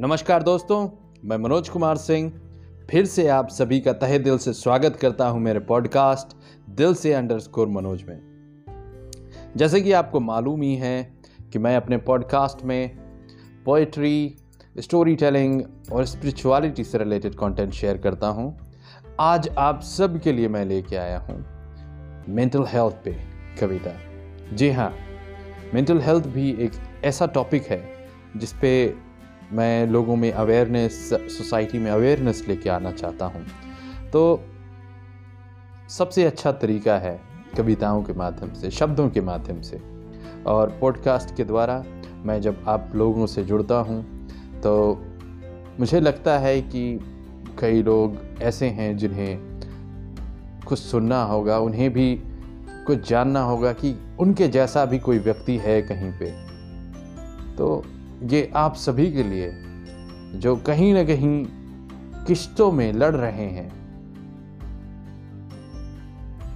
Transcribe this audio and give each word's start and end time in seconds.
नमस्कार 0.00 0.42
दोस्तों, 0.42 0.88
मैं 1.24 1.36
मनोज 1.36 1.68
कुमार 1.68 1.96
सिंह। 1.96 2.32
फिर 2.90 3.06
से 3.06 3.28
आप 3.28 3.48
सभी 3.48 3.80
का 3.80 3.92
तहे 3.92 4.18
दिल 4.18 4.38
से 4.38 4.52
स्वागत 4.52 4.96
करता 4.96 5.28
हूँ 5.28 5.40
मेरे 5.40 5.60
पॉडकास्ट 5.60 6.36
दिल 6.70 6.94
से 6.94 7.12
अंडरस्कोर 7.12 7.68
मनोज 7.68 8.02
में। 8.02 8.20
जैसे 9.56 9.80
कि 9.80 9.92
आपको 9.92 10.20
मालूम 10.20 10.62
ही 10.62 10.74
है 10.74 11.18
कि 11.52 11.58
मैं 11.58 11.76
अपने 11.76 11.96
पॉडकास्ट 11.96 12.64
में 12.64 12.96
पोइट्री 13.64 14.36
स्टोरी 14.78 15.16
टेलिंग 15.16 15.62
और 15.92 16.04
स्पिरिचुअलिटी 16.04 16.84
से 16.84 16.98
रिलेटेड 16.98 17.34
कंटेंट 17.34 17.72
शेयर 17.72 17.98
करता 17.98 18.28
हूँ। 18.28 18.56
आज 19.20 19.48
आप 19.58 19.80
सब 19.80 20.20
के 20.20 20.32
लिए 20.32 20.48
मैं 20.48 20.64
लेके 20.64 20.96
आया 20.96 21.18
हूँ 21.18 21.44
मेंटल 22.28 22.64
हेल्थ 22.66 22.94
पे 23.04 23.16
कविता। 23.60 23.90
जी 24.56 24.70
हाँ 24.70 24.94
मेंटल 25.74 26.00
हेल्थ 26.00 26.26
भी 26.26 26.50
एक 26.50 26.72
ऐसा 27.04 27.26
टॉपिक 27.26 27.66
है 27.66 27.82
जिस 28.36 28.52
पे 28.52 29.07
मैं 29.52 29.86
लोगों 29.86 30.16
में 30.16 30.30
अवेयरनेस 30.32 31.08
सोसाइटी 31.12 31.78
में 31.78 31.90
अवेयरनेस 31.90 32.44
लेके 32.48 32.70
आना 32.70 32.92
चाहता 32.92 33.26
हूँ। 33.26 33.44
तो 34.12 34.40
सबसे 35.88 36.24
अच्छा 36.24 36.52
तरीका 36.52 36.96
है 36.98 37.18
कविताओं 37.56 38.02
के 38.02 38.12
माध्यम 38.12 38.52
से, 38.52 38.70
शब्दों 38.70 39.08
के 39.08 39.20
माध्यम 39.20 39.60
से। 39.62 39.80
और 40.46 40.76
पॉडकास्ट 40.80 41.34
के 41.36 41.44
द्वारा 41.44 41.82
मैं 42.24 42.40
जब 42.40 42.64
आप 42.68 42.92
लोगों 42.94 43.26
से 43.26 43.44
जुड़ता 43.44 43.74
हूँ 43.74 44.02
तो 44.60 44.74
मुझे 45.80 46.00
लगता 46.00 46.38
है 46.38 46.60
कि 46.62 46.98
कई 47.58 47.82
लोग 47.82 48.16
ऐसे 48.42 48.66
हैं 48.68 48.96
जिन्हें 48.96 49.38
कुछ 50.66 50.78
सुनना 50.78 51.22
होगा, 51.22 51.58
उन्हें 51.58 51.92
भी 51.92 52.14
कुछ 52.86 53.08
जानना 53.08 53.40
होगा 53.42 53.72
कि 53.72 53.94
उनके 54.20 54.48
जैसा 54.48 54.84
भी 54.84 54.98
कोई 54.98 55.18
व्यक्ति 55.18 55.56
है 55.56 55.80
कहीं 55.82 56.10
पे। 56.12 56.30
तो 57.56 57.84
ये 58.22 58.50
आप 58.56 58.74
सभी 58.74 59.10
के 59.12 59.22
लिए 59.22 59.50
जो 60.34 60.56
कहीं 60.56 60.94
ना 60.94 61.04
कहीं 61.04 61.46
किश्तों 62.24 62.72
में 62.72 62.92
लड़ 62.92 63.14
रहे 63.14 63.46
हैं, 63.46 63.68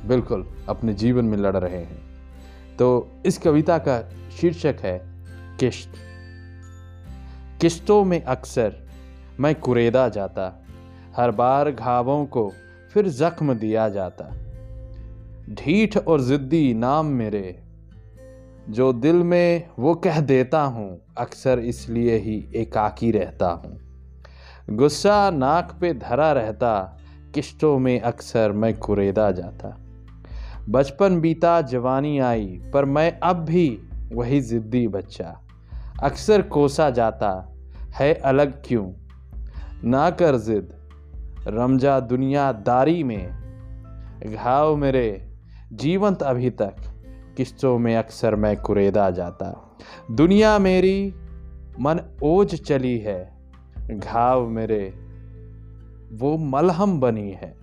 बिल्कुल 0.09 0.47
अपने 0.69 0.95
जीवन 0.95 1.25
में 1.25 1.39
लड़ 1.39 1.57
रहे 1.57 1.79
हैं। 1.79 2.01
तो 2.77 3.13
इस 3.27 3.39
कविता 3.39 3.79
का 3.79 4.01
शीर्षक 4.41 4.77
है 4.81 4.99
किश्त। 5.61 5.93
किश्तों 7.61 8.05
में 8.05 8.23
अक्सर 8.23 8.77
मैं 9.41 9.55
कुरेदा 9.55 10.09
जाता, 10.09 10.65
हर 11.17 11.31
बार 11.31 11.71
घावों 11.71 12.25
को 12.27 12.53
फिर 12.93 13.09
जख्म 13.09 13.55
दिया 13.55 13.89
जाता। 13.89 14.31
ढीठ 15.51 15.97
और 15.97 16.21
जिद्दी 16.21 16.75
नाम 16.75 17.07
मेरे 17.07 17.63
जो 18.69 18.93
दिल 18.93 19.17
में 19.17 19.69
वो 19.79 19.95
कह 19.95 20.21
देता 20.21 20.63
हूँ, 20.63 21.01
अक्सर 21.19 21.59
इसलिए 21.59 22.17
ही 22.17 22.49
एकाकी 22.57 23.11
रहता 23.11 23.49
हूँ। 23.51 23.81
गुस्सा 24.71 25.31
नाक 25.31 25.79
पे 25.81 25.95
धरा 25.95 26.33
रहता, 26.33 26.99
किश्तों 27.35 27.79
में 27.79 28.01
अक्सर 28.01 28.53
मैं 28.53 28.79
कुरेदा 28.79 29.31
जाता। 29.31 29.79
बचपन 30.69 31.21
बीता, 31.21 31.61
जवानी 31.61 32.19
आई, 32.19 32.63
पर 32.75 32.85
मैं 32.85 33.19
अब 33.19 33.37
भी 33.37 33.79
वही 34.13 34.41
ज़िद्दी 34.41 34.89
बच्चा। 34.89 35.41
अक्सर 36.03 36.43
कोसा 36.43 36.91
जाता, 36.91 37.55
है 37.95 38.15
अलग 38.15 38.63
क्यों? 38.67 38.93
ना 39.85 40.11
कर 40.11 40.37
जिद, 40.37 40.73
रमजा 41.47 42.01
दुनियादारी 42.01 43.03
में। 43.03 43.43
घाव 44.35 44.77
मेरे, 44.77 45.29
जीवंत 45.73 46.23
अभी 46.23 46.51
तक। 46.51 46.92
किस्तों 47.37 47.79
में 47.79 47.97
अक्सर 47.97 48.35
मैं 48.35 48.57
कुरेदा 48.57 49.11
जाता। 49.11 49.77
दुनिया 50.11 50.59
मेरी, 50.59 51.15
मन 51.81 52.01
ओज 52.23 52.55
चली 52.55 52.99
है। 52.99 53.39
घाव 53.91 54.49
मेरे, 54.49 54.95
वो 56.13 56.37
मलहम 56.37 57.01
बनी 57.01 57.31
है। 57.31 57.57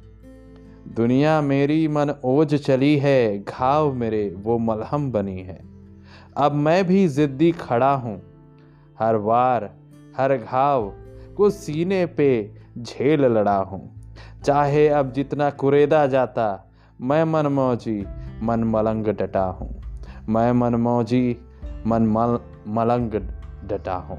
दुनिया 0.95 1.41
मेरी, 1.41 1.87
मन 1.87 2.15
ओज 2.23 2.55
चली 2.55 2.97
है। 2.97 3.43
घाव 3.43 3.93
मेरे, 3.93 4.35
वो 4.37 4.57
मलहम 4.57 5.11
बनी 5.11 5.37
है। 5.37 5.61
अब 6.37 6.51
मैं 6.51 6.87
भी 6.87 7.07
ज़िद्दी 7.07 7.51
खड़ा 7.51 7.93
हूँ। 7.93 8.21
हर 8.99 9.15
वार, 9.15 9.75
हर 10.17 10.37
घाव 10.37 10.93
को 11.37 11.49
सीने 11.49 12.05
पे 12.05 12.51
झेल 12.77 13.21
लड़ा 13.21 13.57
हूँ। 13.57 13.95
चाहे 14.45 14.87
अब 14.87 15.11
जितना 15.11 15.49
कुरेदा 15.49 16.07
जाता 16.07 16.68
मैं 16.99 17.23
मन 17.23 17.47
मौजी 17.47 18.05
मन 18.43 18.63
मलंग 18.63 19.05
डटा 19.09 19.43
हूँ। 19.59 19.69
मैं 20.29 20.51
मन 20.53 20.75
मौजी 20.75 21.37
मन 21.87 22.07
मल 22.07 22.37
मलंग 22.67 23.11
डटा 23.69 23.93
हूँ। 24.07 24.17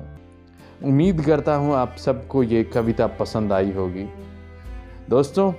उम्मीद 0.85 1.21
करता 1.21 1.55
हूँ 1.55 1.75
आप 1.75 1.97
सबको 1.99 2.43
ये 2.43 2.63
कविता 2.65 3.07
पसंद 3.07 3.53
आई 3.53 3.73
होगी। 3.73 4.07
दोस्तों, 5.09 5.53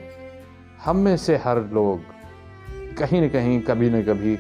हम 0.86 0.98
में 0.98 1.18
से 1.18 1.36
हर 1.38 1.60
लोग 1.74 2.00
कहीं 2.98 3.22
न 3.22 3.30
कहीं, 3.30 3.60
कभी 3.62 3.90
न 3.90 4.02
कभी 4.04 4.38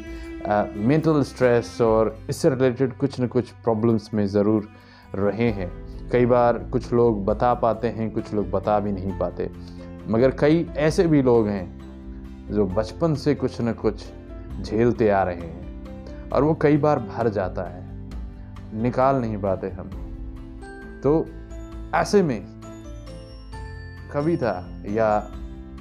मेंटल 0.88 1.22
स्ट्रेस 1.24 1.78
और 1.82 2.16
इससे 2.30 2.50
रिलेटेड 2.50 2.98
कुछ 2.98 3.20
न 3.22 3.28
कुछ 3.28 3.52
प्रॉब्लम्स 3.64 4.14
में 4.14 4.26
ज़रूर 4.28 4.68
रहे 5.16 5.50
हैं। 5.52 5.70
कई 6.12 6.26
बार 6.26 6.58
कुछ 6.72 6.92
लोग 6.94 7.24
बता 7.26 7.54
पाते 7.54 7.88
हैं, 7.88 8.10
कुछ 8.12 8.34
लोग 8.34 8.50
बता 8.52 8.80
भी 8.80 8.92
नहीं 8.92 9.18
पाते। 9.20 9.50
मगर 10.10 10.32
कई 10.32 10.66
ऐसे 10.78 11.08
भी 11.08 11.22
लोग 11.22 11.48
हैं 11.48 11.81
जो 12.52 12.66
बचपन 12.66 13.16
से 13.16 13.36
कुछ 13.36 13.62
न 13.62 13.74
कुछ 13.74 14.06
झेलते 14.62 15.10
आ 15.10 15.24
रहे 15.24 15.36
हैं 15.36 16.30
और 16.30 16.44
वो 16.44 16.54
कई 16.54 16.78
बार 16.78 17.00
भर 17.00 17.30
जाता 17.30 17.64
है। 17.64 17.82
निकाल 18.82 19.16
नहीं 19.16 19.38
पाते 19.38 19.70
हम। 19.70 19.90
तो 21.04 21.26
ऐसे 21.96 22.22
में 22.24 22.42
कविता 24.14 24.84
या 24.90 25.32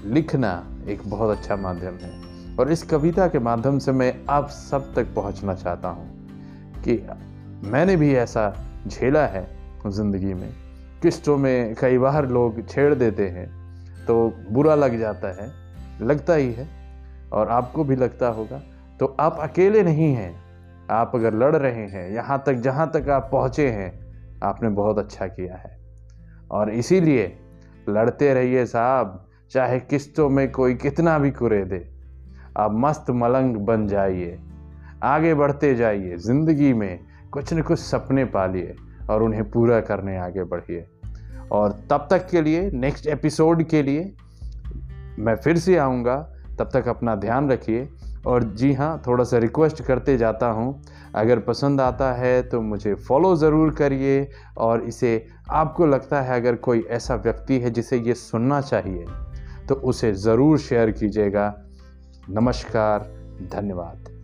लिखना 0.04 0.53
एक 0.88 1.03
बहुत 1.06 1.38
अच्छा 1.38 1.56
माध्यम 1.56 1.94
है। 1.94 2.56
और 2.56 2.72
इस 2.72 2.82
कविता 2.82 3.28
के 3.28 3.38
माध्यम 3.38 3.78
से 3.78 3.92
मैं 3.92 4.12
आप 4.30 4.48
सब 4.48 4.94
तक 4.94 5.14
पहुँचना 5.14 5.54
चाहता 5.54 5.88
हूँ 5.88 6.09
कि 6.82 6.97
मैंने 7.69 7.97
भी 7.97 8.14
ऐसा 8.14 8.53
झेला 8.86 9.26
है 9.26 9.47
ज़िंदगी 9.86 10.34
में। 10.34 10.53
किस्तों 11.03 11.36
में 11.36 11.75
कई 11.75 11.98
बार 11.98 12.28
लोग 12.28 12.69
छेड़ 12.69 12.94
देते 12.94 13.28
हैं 13.28 13.48
तो 14.06 14.32
बुरा 14.50 14.75
लग 14.75 14.98
जाता 14.98 15.28
है। 15.28 15.59
लगता 16.00 16.34
ही 16.34 16.53
है 16.53 16.69
और 17.33 17.49
आपको 17.49 17.84
भी 17.84 17.97
लगता 17.97 18.28
होगा। 18.28 18.62
तो 19.00 19.16
आप 19.21 19.37
अकेले 19.41 19.83
नहीं 19.83 20.15
हैं। 20.15 20.50
आप 20.91 21.12
अगर 21.15 21.34
लड़ 21.34 21.56
रहे 21.56 21.87
हैं, 21.87 22.11
यहाँ 22.11 22.43
तक, 22.47 22.55
जहाँ 22.55 22.91
तक 22.97 23.09
आप 23.09 23.28
पहुँचे 23.33 23.69
हैं, 23.69 24.00
आपने 24.43 24.69
बहुत 24.69 24.99
अच्छा 24.99 25.27
किया 25.27 25.56
है। 25.56 25.78
और 26.50 26.71
इसीलिए 26.71 27.39
लड़ते 27.89 28.34
रहिए 28.34 28.66
साहब, 28.66 29.27
चाहे 29.50 29.81
किस्तों 29.81 30.28
में 30.28 30.53
कोई 30.53 30.75
कितना 30.75 31.19
भी 31.19 31.31
कुरे 31.31 31.65
दे। 31.65 31.91
आप 32.59 32.71
मस्त 32.75 33.10
मलंग 33.10 33.56
बन 33.56 33.87
जाइए। 33.87 34.39
आगे 35.03 35.34
बढ़ते 35.34 35.75
जाइए। 35.75 36.16
ज़िंदगी 36.16 36.72
में 36.72 37.00
कुछ 37.31 37.55
न 37.55 37.62
कुछ 37.62 37.78
सपने 37.78 38.25
पालिए 38.25 38.75
और 39.10 39.22
उन्हें 39.22 39.50
पूरा 39.50 39.81
करने 39.81 40.19
आगे 40.19 40.44
बढ़िए। 40.44 40.87
और 41.53 41.72
तब 41.91 42.09
तक 42.10 42.28
के 42.28 42.43
लिए 42.43 42.71
नेक्स्ट 42.71 43.06
एपिसोड 43.06 43.62
के 43.62 43.83
लिए 43.83 44.15
मैं 45.19 45.34
फिर 45.37 45.59
से 45.59 45.76
आऊँगा, 45.76 46.16
तब 46.59 46.71
तक 46.72 46.88
अपना 46.88 47.15
ध्यान 47.16 47.50
रखिए। 47.50 47.88
और 48.26 48.43
जी 48.44 48.72
हाँ 48.72 49.03
थोड़ा 49.06 49.25
सा 49.25 49.38
रिक्वेस्ट 49.38 49.82
करते 49.82 50.16
जाता 50.19 50.47
हूँ। 50.47 50.82
अगर 51.15 51.38
पसंद 51.38 51.81
आता 51.81 52.12
है 52.12 52.43
तो 52.43 52.60
मुझे 52.60 52.94
फॉलो 52.94 53.34
ज़रूर 53.37 53.75
करिए 53.75 54.28
और 54.59 54.82
इसे 54.82 55.26
आपको 55.50 55.87
लगता 55.87 56.21
है 56.21 56.41
अगर 56.41 56.56
कोई 56.59 56.84
ऐसा 56.91 57.15
व्यक्ति 57.16 57.59
है 57.60 57.71
जिसे 57.71 57.98
ये 57.98 58.15
सुनना 58.15 58.60
चाहिए 58.60 59.06
तो 59.69 59.75
उसे 59.75 60.12
ज़रूर 60.15 60.59
शेयर 60.59 60.91
कीजिएगा। 60.91 61.54
नमस्कार, 62.30 63.10
धन्यवाद। 63.53 64.20